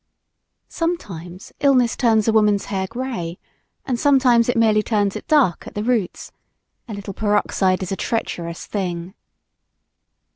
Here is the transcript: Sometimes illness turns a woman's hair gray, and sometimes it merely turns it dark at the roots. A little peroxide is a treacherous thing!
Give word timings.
Sometimes 0.67 1.53
illness 1.59 1.95
turns 1.95 2.27
a 2.27 2.33
woman's 2.33 2.65
hair 2.73 2.87
gray, 2.87 3.37
and 3.85 3.99
sometimes 3.99 4.49
it 4.49 4.57
merely 4.57 4.81
turns 4.81 5.15
it 5.15 5.27
dark 5.27 5.67
at 5.67 5.75
the 5.75 5.83
roots. 5.83 6.31
A 6.87 6.95
little 6.95 7.13
peroxide 7.13 7.83
is 7.83 7.91
a 7.91 7.95
treacherous 7.95 8.65
thing! 8.65 9.13